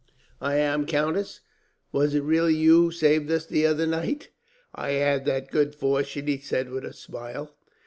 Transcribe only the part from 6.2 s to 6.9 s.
he said with